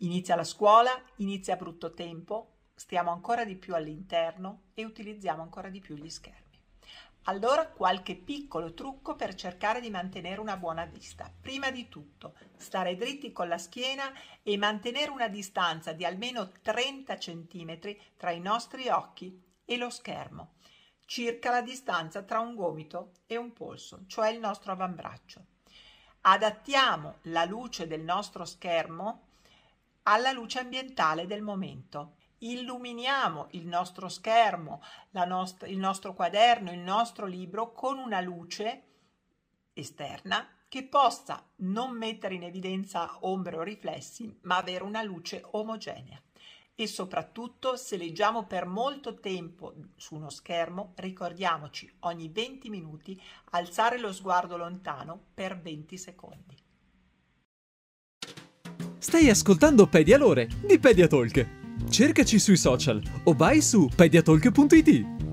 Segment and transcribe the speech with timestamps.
[0.00, 5.80] Inizia la scuola, inizia brutto tempo, stiamo ancora di più all'interno e utilizziamo ancora di
[5.80, 6.44] più gli schermi.
[7.28, 11.32] Allora qualche piccolo trucco per cercare di mantenere una buona vista.
[11.40, 14.12] Prima di tutto, stare dritti con la schiena
[14.42, 17.78] e mantenere una distanza di almeno 30 cm
[18.18, 20.56] tra i nostri occhi e lo schermo,
[21.06, 25.44] circa la distanza tra un gomito e un polso, cioè il nostro avambraccio.
[26.20, 29.22] Adattiamo la luce del nostro schermo
[30.08, 37.26] alla luce ambientale del momento illuminiamo il nostro schermo, nost- il nostro quaderno, il nostro
[37.26, 38.82] libro con una luce
[39.72, 46.20] esterna che possa non mettere in evidenza ombre o riflessi, ma avere una luce omogenea.
[46.74, 53.20] E soprattutto, se leggiamo per molto tempo su uno schermo, ricordiamoci ogni 20 minuti
[53.52, 56.65] alzare lo sguardo lontano per 20 secondi.
[58.98, 61.46] Stai ascoltando Pedialore di Pediatalk.
[61.88, 65.25] Cercaci sui social o vai su pediatalk.it.